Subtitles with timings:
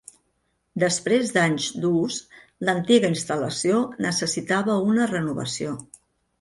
[0.83, 2.17] Després d'anys d'ús,
[2.69, 5.81] l'antiga instal·lació necessitava una renovació.